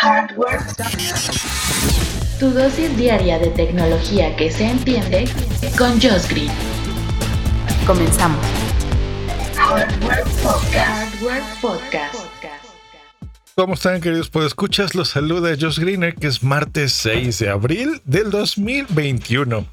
Hardware. 0.00 0.60
Tu 2.38 2.50
dosis 2.52 2.96
diaria 2.96 3.36
de 3.40 3.48
tecnología 3.48 4.36
que 4.36 4.48
se 4.48 4.64
entiende 4.64 5.24
con 5.76 6.00
Josh 6.00 6.28
Green. 6.28 6.52
Comenzamos. 7.84 8.38
Hardware 9.56 10.22
Podcast. 10.40 10.76
Hardware 10.76 11.42
Podcast. 11.60 12.14
¿Cómo 13.56 13.74
están, 13.74 14.00
queridos 14.00 14.30
podescuchas? 14.30 14.94
Los 14.94 15.08
saluda 15.08 15.56
Josh 15.60 15.80
Greener, 15.80 16.14
que 16.14 16.28
es 16.28 16.44
martes 16.44 16.92
6 16.92 17.36
de 17.40 17.48
abril 17.48 18.00
del 18.04 18.30
2021. 18.30 19.66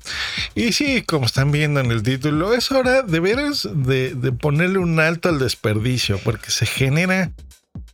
Y 0.55 0.71
sí, 0.73 1.04
como 1.04 1.28
están 1.28 1.52
viendo 1.52 1.82
en 1.82 1.92
el 1.92 2.02
título, 2.02 2.55
es 2.55 2.71
hora 2.71 3.04
de 3.04 3.20
veras 3.20 3.70
de, 3.71 4.16
de 4.16 4.32
ponerle 4.32 4.80
un 4.80 5.00
alto 5.00 5.30
al 5.30 5.38
desperdicio, 5.38 6.20
porque 6.23 6.50
se 6.50 6.66
genera 6.66 7.30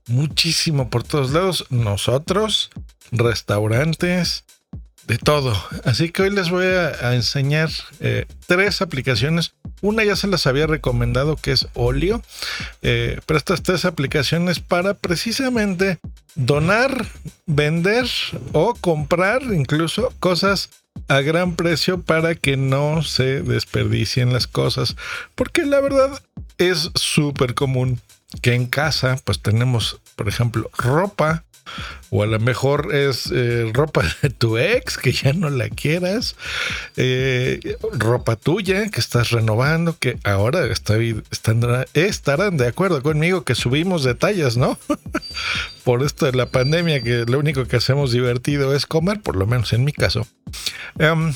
muchísimo 0.07 0.89
por 0.89 1.03
todos 1.03 1.31
lados. 1.31 1.65
Nosotros, 1.69 2.69
restaurantes, 3.11 4.43
de 5.07 5.17
todo. 5.17 5.53
Así 5.83 6.09
que 6.09 6.23
hoy 6.23 6.29
les 6.29 6.49
voy 6.49 6.65
a, 6.65 7.13
enseñar 7.13 7.69
eh, 7.99 8.25
tres 8.47 8.81
aplicaciones. 8.81 9.53
Una 9.81 10.03
ya 10.03 10.15
se 10.15 10.27
las 10.27 10.47
había 10.47 10.67
recomendado 10.67 11.35
que 11.35 11.51
es 11.51 11.67
Olio. 11.73 12.21
Eh, 12.81 13.19
pero 13.25 13.37
estas 13.37 13.63
tres 13.63 13.85
aplicaciones 13.85 14.59
para 14.59 14.93
precisamente 14.93 15.99
donar, 16.35 17.05
vender 17.45 18.05
o 18.53 18.73
comprar 18.75 19.41
incluso 19.43 20.13
cosas 20.19 20.69
a 21.07 21.21
gran 21.21 21.55
precio 21.55 22.01
para 22.01 22.35
que 22.35 22.57
no 22.57 23.03
se 23.03 23.41
desperdicien 23.41 24.31
las 24.31 24.47
cosas. 24.47 24.95
Porque 25.35 25.65
la 25.65 25.81
verdad 25.81 26.21
es 26.69 26.91
súper 26.95 27.53
común 27.55 27.99
que 28.41 28.53
en 28.53 28.67
casa 28.67 29.17
pues 29.23 29.41
tenemos, 29.41 29.99
por 30.15 30.27
ejemplo, 30.27 30.69
ropa 30.77 31.43
o 32.09 32.23
a 32.23 32.25
lo 32.25 32.39
mejor 32.39 32.93
es 32.93 33.31
eh, 33.33 33.71
ropa 33.73 34.03
de 34.21 34.29
tu 34.29 34.57
ex 34.57 34.97
que 34.97 35.11
ya 35.11 35.33
no 35.33 35.49
la 35.49 35.69
quieras, 35.69 36.35
eh, 36.97 37.77
ropa 37.93 38.35
tuya 38.35 38.89
que 38.89 38.99
estás 38.99 39.31
renovando, 39.31 39.97
que 39.97 40.17
ahora 40.23 40.65
está, 40.65 40.97
están, 40.97 41.61
estarán 41.93 42.57
de 42.57 42.67
acuerdo 42.67 43.01
conmigo 43.01 43.43
que 43.43 43.55
subimos 43.55 44.03
detalles, 44.03 44.57
¿no? 44.57 44.77
por 45.83 46.03
esto 46.03 46.25
de 46.25 46.33
la 46.33 46.47
pandemia, 46.47 47.01
que 47.01 47.25
lo 47.25 47.39
único 47.39 47.65
que 47.65 47.77
hacemos 47.77 48.11
divertido 48.11 48.75
es 48.75 48.85
comer, 48.85 49.21
por 49.21 49.35
lo 49.35 49.47
menos 49.47 49.73
en 49.73 49.85
mi 49.85 49.93
caso. 49.93 50.27
Um, 50.99 51.33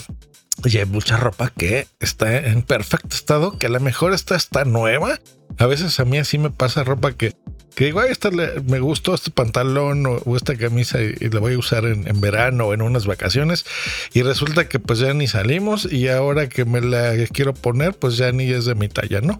y 0.63 0.77
hay 0.77 0.85
mucha 0.85 1.17
ropa 1.17 1.51
que 1.55 1.87
está 1.99 2.37
en 2.37 2.61
perfecto 2.63 3.15
estado, 3.15 3.57
que 3.57 3.67
a 3.67 3.69
lo 3.69 3.79
mejor 3.79 4.13
está, 4.13 4.35
está 4.35 4.65
nueva. 4.65 5.19
A 5.57 5.65
veces 5.67 5.99
a 5.99 6.05
mí 6.05 6.17
así 6.17 6.37
me 6.37 6.49
pasa 6.49 6.83
ropa 6.83 7.13
que 7.13 7.33
que 7.75 7.85
digo, 7.85 8.01
esta 8.01 8.31
me 8.31 8.79
gustó 8.79 9.13
este 9.13 9.31
pantalón 9.31 10.05
o, 10.07 10.35
esta 10.35 10.55
camisa 10.55 11.01
y, 11.01 11.29
la 11.29 11.41
voy 11.41 11.53
a 11.53 11.59
usar 11.59 11.85
en, 11.85 12.21
verano 12.21 12.67
o 12.67 12.73
en 12.73 12.81
unas 12.81 13.05
vacaciones 13.05 13.65
y 14.13 14.21
resulta 14.21 14.69
que 14.69 14.79
pues 14.79 14.99
ya 14.99 15.13
ni 15.13 15.27
salimos 15.27 15.91
y 15.91 16.07
ahora 16.07 16.47
que 16.47 16.63
me 16.63 16.79
la 16.79 17.13
quiero 17.27 17.53
poner 17.53 17.93
pues 17.93 18.15
ya 18.15 18.31
ni 18.31 18.49
es 18.49 18.65
de 18.65 18.75
mi 18.75 18.87
talla, 18.87 19.19
¿no? 19.19 19.39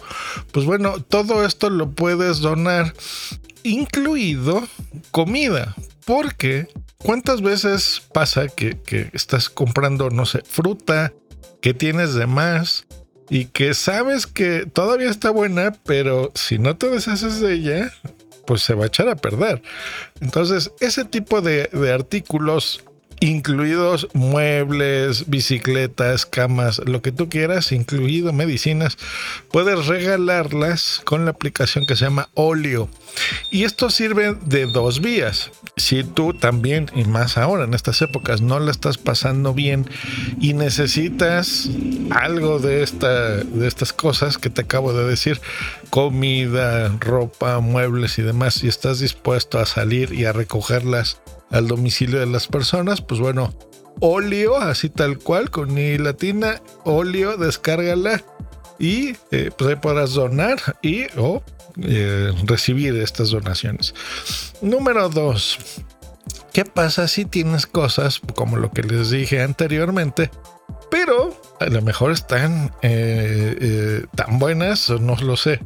Pues 0.52 0.66
bueno, 0.66 1.00
todo 1.00 1.46
esto 1.46 1.70
lo 1.70 1.92
puedes 1.92 2.40
donar, 2.40 2.94
incluido 3.64 4.68
comida, 5.12 5.74
porque 6.06 6.68
¿cuántas 6.98 7.42
veces 7.42 8.02
pasa 8.14 8.48
que, 8.48 8.78
estás 9.14 9.50
comprando, 9.50 10.10
no 10.10 10.26
sé, 10.26 10.42
fruta 10.46 11.14
que 11.62 11.74
tienes 11.74 12.14
de 12.14 12.28
más? 12.28 12.86
y 13.28 13.46
que 13.46 13.74
sabes 13.74 14.28
que 14.28 14.68
todavía 14.72 15.10
está 15.10 15.32
buena, 15.32 15.76
pero 15.84 16.32
si 16.36 16.60
no 16.60 16.78
te 16.78 16.92
deshaces 16.92 17.40
de 17.40 17.54
ella, 17.54 17.92
pues 18.46 18.62
se 18.62 18.76
va 18.76 18.84
a 18.84 18.88
echar 18.88 19.10
a 19.10 19.16
perder. 19.16 19.64
Entonces, 20.22 20.72
ese 20.80 21.06
tipo 21.06 21.42
de 21.42 21.68
artículos 21.92 22.84
incluidos 23.26 24.08
muebles, 24.14 25.28
bicicletas, 25.28 26.26
camas, 26.26 26.80
lo 26.86 27.02
que 27.02 27.12
tú 27.12 27.28
quieras, 27.28 27.72
incluido 27.72 28.34
medicinas, 28.34 28.98
puedes 29.52 29.88
regalarlas 29.88 31.02
con 31.06 31.26
la 31.26 31.32
aplicación 31.32 31.86
que 31.88 31.96
se 31.96 32.06
llama 32.06 32.30
Olio. 32.36 32.88
Y 33.52 33.64
esto 33.64 33.90
sirve 33.90 34.36
de 34.46 34.66
dos 34.68 35.02
vías. 35.02 35.52
Si 35.78 36.04
tú 36.04 36.34
también, 36.34 36.92
y 36.96 37.06
más 37.06 37.38
ahora 37.38 37.64
en 37.64 37.74
estas 37.74 38.02
épocas, 38.02 38.42
no 38.42 38.60
la 38.60 38.72
estás 38.72 38.98
pasando 38.98 39.54
bien 39.54 39.90
y 40.40 40.54
necesitas 40.54 41.70
algo 42.12 42.60
de, 42.60 42.84
esta, 42.84 43.38
de 43.38 43.68
estas 43.68 43.92
cosas 43.92 44.38
que 44.38 44.50
te 44.50 44.62
acabo 44.62 44.94
de 44.94 45.06
decir, 45.06 45.42
comida, 45.90 46.90
ropa, 47.00 47.60
muebles 47.60 48.20
y 48.20 48.22
demás, 48.22 48.64
y 48.64 48.68
estás 48.68 49.00
dispuesto 49.00 49.60
a 49.60 49.66
salir 49.66 50.14
y 50.14 50.26
a 50.26 50.34
recogerlas 50.34 51.20
al 51.52 51.68
domicilio 51.68 52.20
de 52.20 52.26
las 52.26 52.48
personas, 52.48 53.02
pues 53.02 53.20
bueno, 53.20 53.54
óleo, 54.00 54.58
así 54.58 54.90
tal 54.90 55.18
cual, 55.20 55.50
con 55.50 55.78
i 55.78 55.98
latina, 55.98 56.62
óleo, 56.84 57.38
descárgala 57.38 58.24
y 58.80 59.16
eh, 59.32 59.52
pues 59.58 59.70
ahí 59.70 59.76
podrás 59.78 60.14
donar 60.14 60.60
y 60.82 61.06
o 61.18 61.44
eh, 61.82 62.32
recibir 62.44 62.96
estas 62.98 63.30
donaciones. 63.30 63.94
Número 64.62 65.10
dos, 65.10 65.58
¿qué 66.52 66.66
pasa 66.66 67.08
si 67.08 67.26
tienes 67.26 67.68
cosas 67.68 68.20
como 68.36 68.58
lo 68.58 68.72
que 68.72 68.84
les 68.84 69.10
dije 69.10 69.42
anteriormente? 69.42 70.32
Pero 70.92 71.40
a 71.60 71.66
lo 71.66 71.82
mejor 71.82 72.12
están 72.12 72.72
eh, 72.82 74.06
tan 74.16 74.40
buenas, 74.40 74.90
no 74.90 75.16
lo 75.16 75.38
sé. 75.38 75.60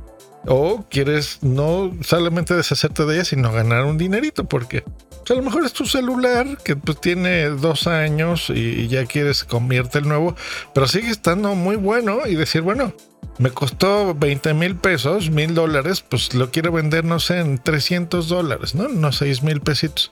O 0.45 0.85
quieres 0.89 1.39
no 1.41 1.91
solamente 2.01 2.55
deshacerte 2.55 3.05
de 3.05 3.15
ellas, 3.15 3.27
sino 3.27 3.51
ganar 3.51 3.83
un 3.85 3.97
dinerito, 3.97 4.45
porque 4.45 4.85
a 5.29 5.35
lo 5.35 5.43
mejor 5.43 5.65
es 5.65 5.73
tu 5.73 5.85
celular 5.85 6.57
que 6.63 6.75
pues, 6.75 6.99
tiene 6.99 7.45
dos 7.49 7.87
años 7.87 8.49
y, 8.49 8.87
ya 8.87 9.05
quieres 9.05 9.43
convierte 9.43 9.99
el 9.99 10.07
nuevo, 10.07 10.35
pero 10.73 10.87
sigue 10.87 11.09
estando 11.09 11.55
muy 11.55 11.75
bueno 11.75 12.25
y 12.25 12.35
decir, 12.35 12.61
bueno, 12.61 12.93
me 13.37 13.51
costó 13.51 14.15
20 14.15 14.53
mil 14.53 14.75
pesos, 14.75 15.29
mil 15.29 15.53
dólares, 15.53 16.01
pues 16.01 16.33
lo 16.33 16.51
quiero 16.51 16.71
vender, 16.71 17.05
no 17.05 17.19
sé, 17.19 17.39
en 17.39 17.57
300 17.57 18.27
dólares, 18.27 18.75
¿no? 18.75 18.87
No 18.89 19.11
6 19.11 19.43
mil 19.43 19.61
pesitos. 19.61 20.09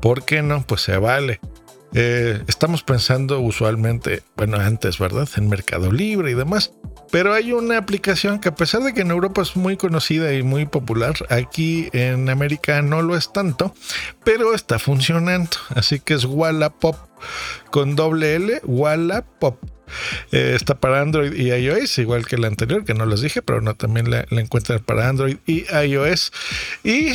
¿Por 0.00 0.24
qué 0.24 0.42
no? 0.42 0.62
Pues 0.66 0.82
se 0.82 0.96
vale. 0.96 1.40
Eh, 1.94 2.42
estamos 2.48 2.82
pensando 2.82 3.40
usualmente, 3.40 4.22
bueno, 4.36 4.56
antes, 4.56 4.98
¿verdad? 4.98 5.28
En 5.36 5.48
Mercado 5.48 5.92
Libre 5.92 6.32
y 6.32 6.34
demás. 6.34 6.72
Pero 7.10 7.32
hay 7.32 7.52
una 7.52 7.78
aplicación 7.78 8.40
que 8.40 8.48
a 8.48 8.54
pesar 8.54 8.82
de 8.82 8.94
que 8.94 9.02
en 9.02 9.10
Europa 9.10 9.42
es 9.42 9.56
muy 9.56 9.76
conocida 9.76 10.32
y 10.34 10.42
muy 10.42 10.66
popular, 10.66 11.14
aquí 11.30 11.88
en 11.92 12.28
América 12.28 12.82
no 12.82 13.02
lo 13.02 13.16
es 13.16 13.32
tanto, 13.32 13.74
pero 14.24 14.54
está 14.54 14.78
funcionando. 14.78 15.50
Así 15.74 16.00
que 16.00 16.14
es 16.14 16.24
Wallapop 16.24 16.96
con 17.70 17.96
doble 17.96 18.36
L, 18.36 18.60
Wallapop. 18.64 19.58
Eh, 20.32 20.54
está 20.56 20.74
para 20.74 21.00
Android 21.00 21.34
y 21.34 21.52
iOS, 21.52 21.98
igual 21.98 22.26
que 22.26 22.38
la 22.38 22.48
anterior, 22.48 22.84
que 22.84 22.94
no 22.94 23.06
les 23.06 23.20
dije, 23.20 23.42
pero 23.42 23.60
no 23.60 23.74
también 23.74 24.10
la, 24.10 24.26
la 24.30 24.40
encuentran 24.40 24.80
para 24.80 25.08
Android 25.08 25.36
y 25.46 25.66
iOS. 25.72 26.32
Y 26.82 27.10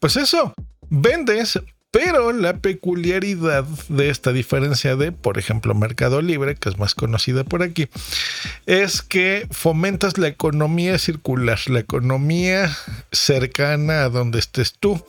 pues 0.00 0.16
eso, 0.16 0.54
vendes 0.90 1.60
pero 1.94 2.32
la 2.32 2.56
peculiaridad 2.56 3.62
de 3.88 4.10
esta 4.10 4.32
diferencia 4.32 4.96
de, 4.96 5.12
por 5.12 5.38
ejemplo, 5.38 5.76
Mercado 5.76 6.22
Libre, 6.22 6.56
que 6.56 6.68
es 6.68 6.76
más 6.76 6.96
conocida 6.96 7.44
por 7.44 7.62
aquí, 7.62 7.88
es 8.66 9.00
que 9.00 9.46
fomentas 9.52 10.18
la 10.18 10.26
economía 10.26 10.98
circular, 10.98 11.60
la 11.68 11.78
economía 11.78 12.76
cercana 13.12 14.02
a 14.02 14.08
donde 14.08 14.40
estés 14.40 14.72
tú. 14.72 15.00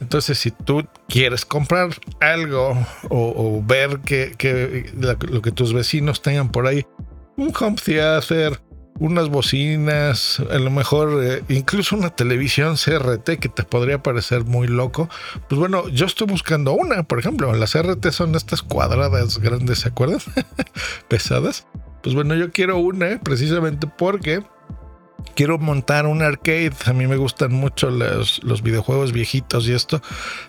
Entonces, 0.00 0.38
si 0.38 0.52
tú 0.52 0.86
quieres 1.08 1.44
comprar 1.44 1.88
algo 2.20 2.78
o, 3.08 3.60
ver 3.66 3.98
que, 4.04 4.92
lo 5.28 5.42
que 5.42 5.50
tus 5.50 5.72
vecinos 5.72 6.22
tengan 6.22 6.52
por 6.52 6.68
ahí, 6.68 6.86
un 7.36 7.52
home 7.58 7.78
theater, 7.84 8.60
unas 9.02 9.30
bocinas, 9.30 10.38
a 10.38 10.58
lo 10.60 10.70
mejor 10.70 11.24
eh, 11.24 11.42
incluso 11.48 11.96
una 11.96 12.10
televisión 12.10 12.76
CRT 12.76 13.40
que 13.40 13.48
te 13.48 13.64
podría 13.64 14.00
parecer 14.00 14.44
muy 14.44 14.68
loco. 14.68 15.08
Pues 15.48 15.58
bueno, 15.58 15.88
yo 15.88 16.06
estoy 16.06 16.28
buscando 16.28 16.72
una, 16.72 17.02
por 17.02 17.18
ejemplo, 17.18 17.52
las 17.52 17.72
CRT 17.72 18.10
son 18.12 18.36
estas 18.36 18.62
cuadradas 18.62 19.38
grandes, 19.38 19.80
¿se 19.80 19.88
acuerdan? 19.88 20.20
Pesadas. 21.08 21.66
Pues 22.00 22.14
bueno, 22.14 22.36
yo 22.36 22.52
quiero 22.52 22.78
una 22.78 23.18
precisamente 23.18 23.88
porque 23.88 24.44
quiero 25.34 25.58
montar 25.58 26.06
un 26.06 26.22
arcade. 26.22 26.72
A 26.86 26.92
mí 26.92 27.08
me 27.08 27.16
gustan 27.16 27.52
mucho 27.52 27.90
los, 27.90 28.40
los, 28.44 28.62
videojuegos 28.62 29.10
viejitos 29.10 29.66
y 29.66 29.72
esto. 29.72 30.00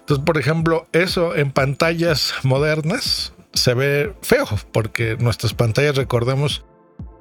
Entonces, 0.01 0.23
por 0.23 0.37
ejemplo, 0.37 0.85
eso 0.91 1.35
en 1.35 1.51
pantallas 1.51 2.35
modernas 2.43 3.33
se 3.53 3.73
ve 3.73 4.13
feo, 4.21 4.45
porque 4.71 5.17
nuestras 5.19 5.55
pantallas, 5.55 5.95
recordemos, 5.95 6.65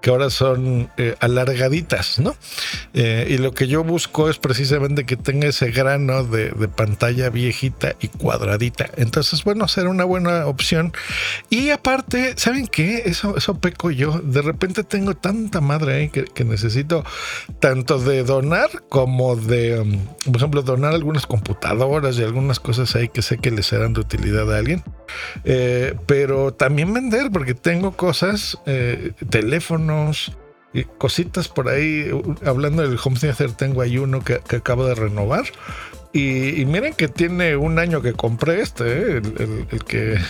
que 0.03 0.11
ahora 0.11 0.31
son 0.31 0.91
eh, 0.97 1.15
alargaditas, 1.21 2.19
¿no? 2.19 2.35
Eh, 2.93 3.29
y 3.31 3.39
lo 3.39 3.53
que 3.53 3.69
yo 3.69 3.85
busco 3.85 4.29
es 4.29 4.37
precisamente 4.37 5.07
que 5.07 5.17
tenga 5.17 5.47
ese 5.47 5.71
grano 5.71 6.25
de, 6.25 6.51
pantalla 6.75 7.31
viejita 7.31 7.95
y 8.01 8.09
cuadradita. 8.09 8.91
Entonces, 8.97 9.45
bueno, 9.45 9.69
será 9.69 9.89
una 9.89 10.05
buena 10.05 10.47
opción. 10.47 10.93
Y 11.51 11.71
aparte, 11.71 12.35
¿saben 12.37 12.67
qué? 12.67 13.03
Eso, 13.07 13.37
eso 13.37 13.59
peco 13.61 13.93
yo. 13.93 14.19
De 14.19 14.43
repente 14.43 14.83
tengo 14.83 15.15
tanta 15.15 15.61
madre 15.61 15.95
ahí 15.95 16.09
que, 16.09 16.43
necesito 16.43 17.05
tanto 17.61 18.01
de 18.01 18.25
donar 18.25 18.69
como 18.89 19.37
de, 19.37 19.79
um, 19.79 20.05
por 20.25 20.37
ejemplo, 20.39 20.63
donar 20.63 20.93
algunas 20.93 21.25
computadoras 21.25 22.19
y 22.19 22.25
algunas 22.25 22.59
cosas 22.59 22.97
ahí 22.97 23.09
que 23.09 23.23
sé 23.23 23.39
que 23.39 23.53
les 23.53 23.67
serán 23.67 23.93
de 23.93 24.01
utilidad 24.01 24.53
a 24.53 24.59
alguien. 24.59 24.83
Eh, 25.45 25.95
pero 26.07 26.53
también 26.53 26.93
vender, 26.93 27.31
porque 27.31 27.55
tengo 27.55 27.93
cosas, 27.93 28.59
teléfonos, 29.31 29.92
y 30.73 30.85
cositas 30.85 31.49
por 31.49 31.69
ahí. 31.69 32.11
Hablando 32.45 32.83
del 32.83 32.99
home 33.03 33.19
theater, 33.19 33.53
tengo 33.53 33.83
ahí 33.83 33.99
uno 33.99 34.23
que, 34.25 34.35
acabo 34.35 34.87
de 34.87 34.95
renovar. 34.95 35.45
Y, 36.13 36.65
miren 36.67 36.95
que 36.95 37.09
tiene 37.09 37.57
un 37.57 37.79
año 37.79 38.03
que 38.03 38.13
compré 38.13 38.61
este, 38.61 39.19
¿eh? 39.19 39.23
el, 39.71 39.85
que. 39.85 40.19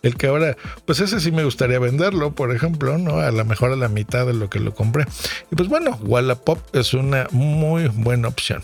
El 0.00 0.14
que 0.14 0.28
ahora, 0.28 0.56
pues 0.84 1.00
ese 1.00 1.18
sí 1.18 1.32
me 1.32 1.42
gustaría 1.42 1.80
venderlo, 1.80 2.32
por 2.32 2.54
ejemplo, 2.54 2.98
¿no? 2.98 3.18
A 3.18 3.32
lo 3.32 3.44
mejor 3.44 3.72
a 3.72 3.76
la 3.76 3.88
mitad 3.88 4.26
de 4.26 4.32
lo 4.32 4.48
que 4.48 4.60
lo 4.60 4.72
compré. 4.72 5.06
Y 5.50 5.56
pues 5.56 5.68
bueno, 5.68 5.98
Wallapop 6.02 6.60
es 6.72 6.94
una 6.94 7.26
muy 7.32 7.88
buena 7.88 8.28
opción. 8.28 8.62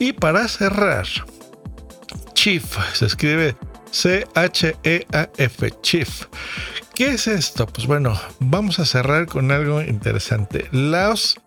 Y 0.00 0.12
para 0.12 0.48
cerrar, 0.48 1.06
Chief, 2.34 2.64
se 2.94 3.06
escribe 3.06 3.54
C-H-E-A-F, 3.92 5.70
Chief. 5.82 6.26
¿Qué 6.96 7.08
es 7.08 7.26
esto? 7.26 7.66
Pues 7.66 7.86
bueno, 7.86 8.18
vamos 8.40 8.78
a 8.78 8.86
cerrar 8.86 9.26
con 9.26 9.50
algo 9.50 9.82
interesante. 9.82 10.66
Los 10.72 11.38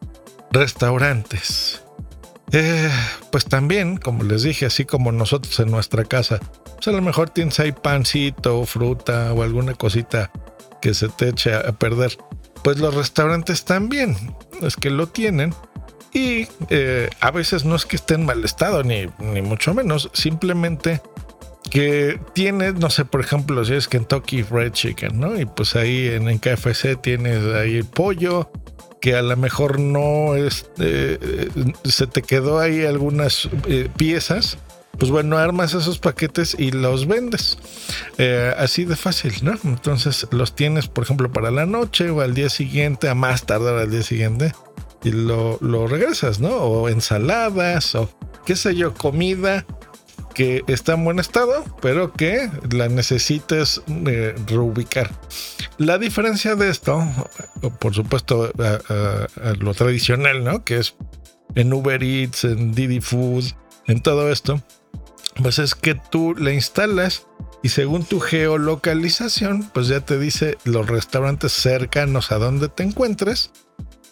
restaurantes. 0.51 1.81
Eh, 2.51 2.91
pues 3.31 3.45
también, 3.45 3.97
como 3.97 4.23
les 4.25 4.43
dije, 4.43 4.67
así 4.67 4.85
como 4.85 5.11
nosotros 5.11 5.59
en 5.59 5.71
nuestra 5.71 6.05
casa, 6.05 6.39
pues 6.75 6.87
a 6.87 6.91
lo 6.91 7.01
mejor 7.01 7.31
tienes 7.31 7.59
ahí 7.59 7.71
pancito, 7.71 8.63
fruta 8.67 9.33
o 9.33 9.41
alguna 9.41 9.73
cosita 9.73 10.31
que 10.83 10.93
se 10.93 11.09
te 11.09 11.29
eche 11.29 11.55
a 11.55 11.71
perder. 11.71 12.15
Pues 12.63 12.77
los 12.77 12.93
restaurantes 12.93 13.65
también, 13.65 14.35
es 14.61 14.75
que 14.75 14.91
lo 14.91 15.07
tienen. 15.07 15.55
Y 16.13 16.47
eh, 16.69 17.09
a 17.21 17.31
veces 17.31 17.65
no 17.65 17.75
es 17.75 17.87
que 17.87 17.95
esté 17.95 18.13
en 18.13 18.25
mal 18.27 18.45
estado, 18.45 18.83
ni, 18.83 19.07
ni 19.17 19.41
mucho 19.41 19.73
menos, 19.73 20.11
simplemente 20.13 21.01
que 21.69 22.19
tiene, 22.33 22.73
no 22.73 22.89
sé, 22.89 23.05
por 23.05 23.21
ejemplo, 23.21 23.63
si 23.65 23.73
es 23.73 23.87
Kentucky 23.87 24.43
Fried 24.43 24.71
Chicken, 24.71 25.19
¿no? 25.19 25.39
Y 25.39 25.45
pues 25.45 25.75
ahí 25.75 26.07
en, 26.07 26.27
el 26.27 26.39
KFC 26.39 26.99
tienes 27.01 27.43
ahí 27.53 27.77
el 27.77 27.85
pollo, 27.85 28.51
que 29.01 29.15
a 29.15 29.21
lo 29.21 29.35
mejor 29.37 29.79
no 29.79 30.35
es, 30.35 30.69
eh, 30.79 31.47
se 31.83 32.07
te 32.07 32.21
quedó 32.21 32.59
ahí 32.59 32.85
algunas 32.85 33.49
eh, 33.67 33.89
piezas. 33.95 34.57
Pues 34.97 35.11
bueno, 35.11 35.37
armas 35.37 35.73
esos 35.73 35.97
paquetes 35.97 36.57
y 36.59 36.71
los 36.71 37.07
vendes. 37.07 37.57
Eh, 38.17 38.53
así 38.57 38.83
de 38.83 38.97
fácil, 38.97 39.33
¿no? 39.43 39.53
Entonces 39.63 40.27
los 40.31 40.55
tienes, 40.55 40.87
por 40.87 41.05
ejemplo, 41.05 41.31
para 41.31 41.51
la 41.51 41.65
noche 41.65 42.09
o 42.09 42.19
al 42.19 42.33
día 42.33 42.49
siguiente, 42.49 43.07
a 43.07 43.15
más 43.15 43.45
tardar 43.45 43.77
al 43.77 43.91
día 43.91 44.03
siguiente, 44.03 44.53
y 45.03 45.11
lo, 45.11 45.57
lo 45.61 45.87
regresas, 45.87 46.41
¿no? 46.41 46.49
O 46.49 46.89
ensaladas 46.89 47.95
o 47.95 48.09
qué 48.45 48.57
sé 48.57 48.75
yo, 48.75 48.93
comida 48.93 49.65
que 50.33 50.63
está 50.67 50.93
en 50.93 51.03
buen 51.03 51.19
estado, 51.19 51.63
pero 51.81 52.13
que 52.13 52.49
la 52.71 52.87
necesites 52.87 53.81
eh, 54.07 54.35
reubicar. 54.47 55.11
La 55.77 55.97
diferencia 55.97 56.55
de 56.55 56.69
esto, 56.69 57.03
por 57.79 57.93
supuesto, 57.93 58.51
a, 58.59 59.53
lo 59.59 59.73
tradicional, 59.73 60.43
¿no? 60.43 60.63
Que 60.63 60.77
es 60.77 60.95
en 61.55 61.73
Uber 61.73 62.03
Eats, 62.03 62.43
en 62.43 62.73
Didi 62.73 63.01
Food, 63.01 63.45
en 63.87 64.01
todo 64.01 64.31
esto, 64.31 64.61
pues 65.41 65.59
es 65.59 65.75
que 65.75 65.95
tú 65.95 66.35
la 66.35 66.53
instalas 66.53 67.25
y 67.63 67.69
según 67.69 68.05
tu 68.05 68.19
geolocalización, 68.19 69.69
pues 69.73 69.87
ya 69.87 70.01
te 70.01 70.17
dice 70.17 70.57
los 70.63 70.87
restaurantes 70.87 71.51
cercanos 71.51 72.31
a 72.31 72.37
donde 72.37 72.69
te 72.69 72.83
encuentres, 72.83 73.51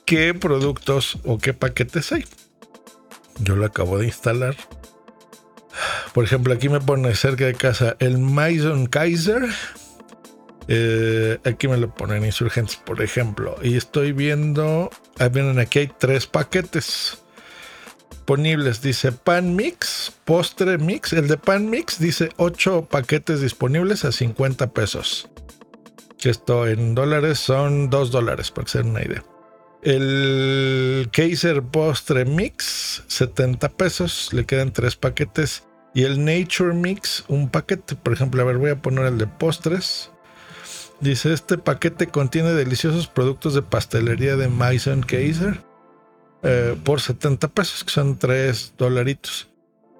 qué 0.05 0.33
productos 0.33 1.19
o 1.25 1.37
qué 1.37 1.53
paquetes 1.53 2.11
hay. 2.11 2.25
Yo 3.39 3.55
lo 3.55 3.65
acabo 3.65 3.97
de 3.99 4.07
instalar 4.07 4.55
por 6.17 6.23
ejemplo, 6.23 6.51
aquí 6.51 6.67
me 6.67 6.79
pone 6.79 7.13
cerca 7.13 7.45
de 7.45 7.53
casa 7.53 7.95
el 7.99 8.17
Maison 8.17 8.87
Kaiser. 8.87 9.43
Eh, 10.67 11.37
aquí 11.45 11.67
me 11.67 11.77
lo 11.77 11.93
ponen 11.93 12.25
insurgentes, 12.25 12.75
por 12.75 13.03
ejemplo. 13.03 13.55
Y 13.61 13.77
estoy 13.77 14.13
viendo. 14.13 14.89
Ahí 15.19 15.29
vienen 15.29 15.59
aquí 15.59 15.77
hay 15.77 15.91
tres 15.99 16.25
paquetes 16.25 17.19
disponibles. 18.09 18.81
Dice 18.81 19.11
pan 19.11 19.55
mix, 19.55 20.11
postre 20.25 20.79
mix. 20.79 21.13
El 21.13 21.27
de 21.27 21.37
pan 21.37 21.69
mix 21.69 21.99
dice 21.99 22.29
ocho 22.37 22.87
paquetes 22.89 23.41
disponibles 23.41 24.03
a 24.03 24.11
50 24.11 24.71
pesos. 24.71 25.29
Que 26.17 26.31
esto 26.31 26.65
en 26.65 26.95
dólares 26.95 27.37
son 27.37 27.91
2 27.91 28.09
dólares, 28.09 28.49
para 28.49 28.65
que 28.65 28.71
se 28.71 28.77
den 28.79 28.89
una 28.89 29.03
idea. 29.03 29.23
El 29.83 31.09
Kaiser 31.11 31.61
postre 31.61 32.25
mix, 32.25 33.03
70 33.05 33.69
pesos. 33.69 34.33
Le 34.33 34.45
quedan 34.45 34.73
tres 34.73 34.95
paquetes. 34.95 35.66
Y 35.97 36.03
el 36.03 36.23
Nature 36.23 36.75
Mix, 36.75 37.25
un 37.27 37.49
paquete, 37.49 37.95
por 37.95 38.13
ejemplo, 38.13 38.39
a 38.43 38.45
ver, 38.45 38.59
voy 38.59 38.69
a 38.69 38.79
poner 38.79 39.07
el 39.07 39.17
de 39.17 39.25
postres. 39.25 40.11
Dice, 40.99 41.33
este 41.33 41.57
paquete 41.57 42.05
contiene 42.05 42.53
deliciosos 42.53 43.07
productos 43.07 43.55
de 43.55 43.63
pastelería 43.63 44.35
de 44.35 44.47
Maison 44.47 45.01
Kaiser 45.01 45.59
eh, 46.43 46.77
por 46.83 47.01
70 47.01 47.47
pesos, 47.47 47.83
que 47.83 47.89
son 47.89 48.19
3 48.19 48.75
dolaritos. 48.77 49.49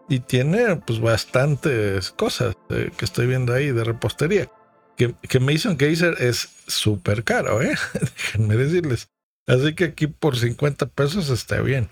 Y 0.07 0.19
tiene 0.19 0.75
pues 0.75 0.99
bastantes 0.99 2.11
cosas 2.11 2.55
eh, 2.69 2.91
que 2.95 3.03
estoy 3.03 3.25
viendo 3.25 3.51
ahí 3.55 3.71
de 3.71 3.83
repostería. 3.83 4.51
Que, 4.97 5.15
que 5.27 5.39
Mason 5.39 5.77
Kaiser 5.77 6.13
es 6.19 6.47
súper 6.67 7.23
caro, 7.23 7.59
¿eh? 7.59 7.75
Déjenme 8.17 8.55
decirles. 8.55 9.09
Así 9.47 9.73
que 9.73 9.85
aquí 9.85 10.05
por 10.05 10.37
50 10.37 10.85
pesos 10.89 11.31
está 11.31 11.59
bien. 11.61 11.89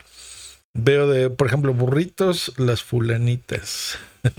Veo 0.77 1.07
de, 1.07 1.30
por 1.30 1.48
ejemplo, 1.48 1.74
burritos, 1.74 2.54
las 2.60 2.83
fulanitas. 2.83 3.98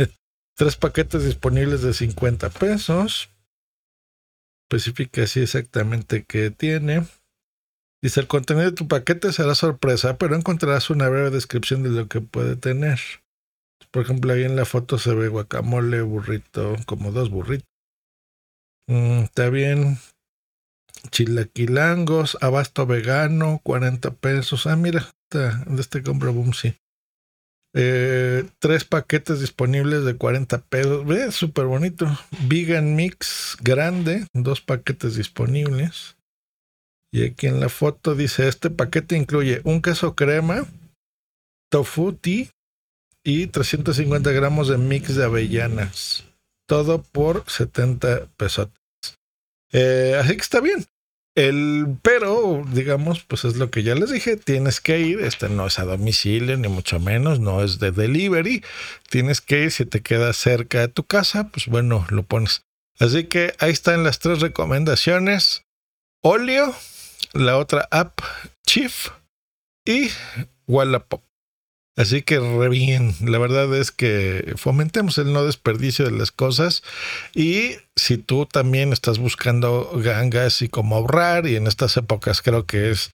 Tres 0.57 0.77
paquetes 0.77 1.25
disponibles 1.25 1.81
de 1.83 1.95
50 1.95 2.51
pesos. 2.51 3.31
Especifica 4.69 5.23
así 5.23 5.41
exactamente 5.41 6.25
qué 6.25 6.51
tiene. 6.51 7.07
Dice, 8.03 8.21
el 8.21 8.27
contenido 8.27 8.67
de 8.67 8.77
tu 8.77 8.87
paquete 8.87 9.33
será 9.33 9.55
sorpresa, 9.55 10.19
pero 10.19 10.37
encontrarás 10.37 10.91
una 10.91 11.09
breve 11.09 11.31
descripción 11.31 11.83
de 11.83 11.91
lo 11.91 12.07
que 12.07 12.21
puede 12.21 12.57
tener. 12.57 13.01
Por 13.91 14.03
ejemplo, 14.03 14.33
ahí 14.33 14.45
en 14.45 14.57
la 14.57 14.67
foto 14.67 14.99
se 14.99 15.15
ve 15.15 15.29
guacamole, 15.29 16.03
burrito, 16.03 16.77
como 16.85 17.13
dos 17.13 17.31
burritos. 17.31 17.69
Mm, 18.89 19.21
está 19.21 19.49
bien. 19.49 19.99
Chilaquilangos, 21.11 22.37
abasto 22.43 22.87
vegano, 22.87 23.61
40 23.63 24.11
pesos. 24.13 24.67
Ah, 24.67 24.77
mira, 24.77 25.09
de 25.31 25.81
este 25.81 26.03
compra 26.03 26.31
boom, 26.31 26.55
sí. 26.55 26.75
Eh, 27.75 28.49
tres 28.59 28.85
paquetes 28.85 29.41
disponibles 29.41 30.05
de 30.05 30.17
40 30.17 30.63
pesos. 30.63 31.07
Ve, 31.07 31.31
súper 31.31 31.67
bonito. 31.67 32.07
Vegan 32.49 32.97
Mix 32.97 33.57
grande, 33.61 34.27
dos 34.33 34.63
paquetes 34.63 35.17
disponibles. 35.17 36.17
Y 37.13 37.25
aquí 37.25 37.47
en 37.47 37.61
la 37.61 37.69
foto 37.69 38.15
dice, 38.15 38.49
este 38.49 38.71
paquete 38.71 39.17
incluye 39.17 39.61
un 39.65 39.83
queso 39.83 40.15
crema, 40.15 40.67
tofu 41.71 42.13
tea 42.15 42.47
y 43.25 43.47
350 43.49 44.31
gramos 44.33 44.69
de 44.69 44.79
mix 44.79 45.15
de 45.15 45.25
avellanas. 45.25 46.25
Todo 46.69 47.03
por 47.03 47.45
70 47.49 48.27
pesos. 48.37 48.69
Eh, 49.73 50.17
así 50.19 50.35
que 50.35 50.43
está 50.43 50.61
bien. 50.61 50.87
El 51.37 51.99
pero, 52.01 52.65
digamos, 52.73 53.23
pues 53.23 53.45
es 53.45 53.57
lo 53.57 53.71
que 53.71 53.83
ya 53.83 53.95
les 53.95 54.11
dije, 54.11 54.39
tienes 54.39 54.81
que 54.81 55.01
ir, 55.01 55.21
este 55.21 55.51
no 55.51 55.67
es 55.67 55.79
a 55.79 55.85
domicilio, 55.85 56.57
ni 56.57 56.69
mucho 56.69 56.99
menos, 56.99 57.41
no 57.41 57.63
es 57.63 57.79
de 57.79 57.93
delivery, 57.93 58.65
tienes 59.11 59.43
que 59.43 59.65
ir, 59.65 59.71
si 59.71 59.85
te 59.85 60.01
queda 60.01 60.33
cerca 60.33 60.81
de 60.81 60.89
tu 60.89 61.05
casa, 61.05 61.49
pues 61.49 61.67
bueno, 61.67 62.07
lo 62.09 62.23
pones. 62.23 62.63
Así 62.99 63.25
que 63.25 63.53
ahí 63.59 63.71
están 63.71 64.03
las 64.03 64.19
tres 64.19 64.41
recomendaciones. 64.41 65.65
Olio, 66.23 66.75
la 67.35 67.59
otra 67.59 67.87
app, 67.91 68.19
Chief 68.67 69.11
y 69.85 70.09
Wallapop. 70.67 71.23
Así 71.97 72.21
que 72.21 72.39
re 72.39 72.69
bien, 72.69 73.15
la 73.25 73.39
verdad 73.39 73.75
es 73.75 73.91
que 73.91 74.53
fomentemos 74.57 75.17
el 75.17 75.33
no 75.33 75.45
desperdicio 75.45 76.05
de 76.05 76.11
las 76.11 76.31
cosas. 76.31 76.83
Y 77.35 77.77
si 77.97 78.19
tú 78.19 78.45
también 78.45 78.93
estás 78.93 79.19
buscando 79.19 79.91
gangas 79.95 80.61
y 80.61 80.69
cómo 80.69 80.97
ahorrar 80.97 81.47
y 81.47 81.57
en 81.57 81.67
estas 81.67 81.97
épocas 81.97 82.43
creo 82.43 82.67
que 82.67 82.91
es 82.91 83.11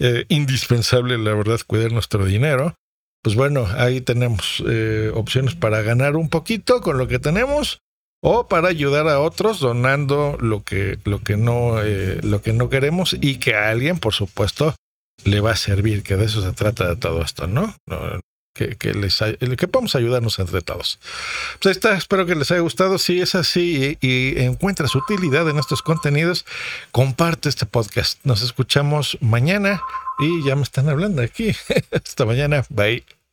eh, 0.00 0.24
indispensable 0.28 1.16
la 1.16 1.32
verdad 1.34 1.60
cuidar 1.64 1.92
nuestro 1.92 2.24
dinero, 2.24 2.74
pues 3.22 3.36
bueno, 3.36 3.66
ahí 3.78 4.00
tenemos 4.00 4.62
eh, 4.68 5.12
opciones 5.14 5.54
para 5.54 5.82
ganar 5.82 6.16
un 6.16 6.28
poquito 6.28 6.80
con 6.80 6.98
lo 6.98 7.06
que 7.06 7.20
tenemos 7.20 7.78
o 8.20 8.48
para 8.48 8.68
ayudar 8.68 9.06
a 9.06 9.20
otros 9.20 9.60
donando 9.60 10.36
lo 10.40 10.64
que, 10.64 10.98
lo 11.04 11.20
que, 11.22 11.36
no, 11.36 11.80
eh, 11.82 12.18
lo 12.22 12.42
que 12.42 12.52
no 12.52 12.68
queremos 12.68 13.16
y 13.20 13.36
que 13.36 13.54
alguien, 13.54 13.98
por 13.98 14.12
supuesto, 14.12 14.74
le 15.24 15.40
va 15.40 15.52
a 15.52 15.56
servir, 15.56 16.02
que 16.02 16.16
de 16.16 16.26
eso 16.26 16.42
se 16.42 16.52
trata 16.52 16.96
todo 16.96 17.22
esto, 17.22 17.46
¿no? 17.46 17.74
que, 18.54 18.76
que, 18.76 18.94
les 18.94 19.18
que 19.18 19.68
podamos 19.68 19.94
ayudarnos 19.96 20.38
entre 20.38 20.62
todos. 20.62 20.98
Pues 21.60 21.66
ahí 21.66 21.72
está, 21.72 21.96
espero 21.96 22.24
que 22.24 22.36
les 22.36 22.50
haya 22.50 22.60
gustado. 22.60 22.98
Si 22.98 23.20
es 23.20 23.34
así 23.34 23.98
y, 24.00 24.06
y 24.06 24.42
encuentras 24.42 24.94
utilidad 24.94 25.48
en 25.50 25.58
estos 25.58 25.82
contenidos, 25.82 26.46
comparte 26.92 27.48
este 27.48 27.66
podcast. 27.66 28.20
Nos 28.24 28.42
escuchamos 28.42 29.18
mañana 29.20 29.82
y 30.18 30.46
ya 30.46 30.54
me 30.56 30.62
están 30.62 30.88
hablando 30.88 31.20
aquí. 31.20 31.54
Hasta 31.90 32.24
mañana. 32.24 32.64
Bye. 32.70 33.04